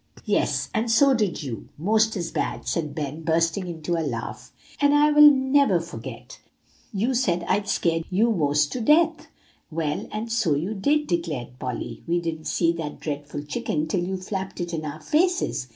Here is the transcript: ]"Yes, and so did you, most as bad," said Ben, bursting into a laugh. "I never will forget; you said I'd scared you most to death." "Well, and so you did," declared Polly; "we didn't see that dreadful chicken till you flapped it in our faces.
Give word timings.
]"Yes, 0.25 0.71
and 0.73 0.89
so 0.89 1.13
did 1.13 1.43
you, 1.43 1.69
most 1.77 2.17
as 2.17 2.31
bad," 2.31 2.67
said 2.67 2.95
Ben, 2.95 3.21
bursting 3.21 3.67
into 3.67 3.95
a 3.95 4.01
laugh. 4.01 4.51
"I 4.81 4.87
never 5.11 5.73
will 5.73 5.79
forget; 5.79 6.39
you 6.91 7.13
said 7.13 7.45
I'd 7.47 7.67
scared 7.67 8.05
you 8.09 8.31
most 8.31 8.71
to 8.71 8.81
death." 8.81 9.27
"Well, 9.69 10.07
and 10.11 10.31
so 10.31 10.55
you 10.55 10.73
did," 10.73 11.05
declared 11.05 11.59
Polly; 11.59 12.01
"we 12.07 12.19
didn't 12.19 12.45
see 12.47 12.71
that 12.77 12.99
dreadful 12.99 13.43
chicken 13.43 13.87
till 13.87 14.03
you 14.03 14.17
flapped 14.17 14.59
it 14.59 14.73
in 14.73 14.85
our 14.85 15.01
faces. 15.01 15.67